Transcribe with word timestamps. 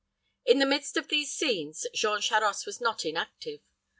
In 0.47 0.57
the 0.57 0.65
midst 0.65 0.97
of 0.97 1.09
these 1.09 1.31
scenes, 1.31 1.85
Jean 1.93 2.21
Charost 2.21 2.65
was 2.65 2.81
not 2.81 3.05
inactive. 3.05 3.59